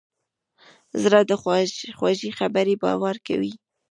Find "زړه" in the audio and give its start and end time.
1.01-1.19